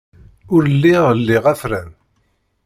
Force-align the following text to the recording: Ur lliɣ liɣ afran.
Ur 0.53 0.63
lliɣ 0.73 1.05
liɣ 1.27 1.43
afran. 1.53 1.89